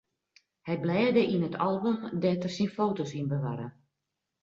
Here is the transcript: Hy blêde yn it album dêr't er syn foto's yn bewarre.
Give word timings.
Hy 0.67 0.75
blêde 0.83 1.23
yn 1.35 1.47
it 1.49 1.59
album 1.67 1.97
dêr't 2.21 2.45
er 2.47 2.53
syn 2.55 2.71
foto's 2.77 3.11
yn 3.19 3.29
bewarre. 3.31 3.67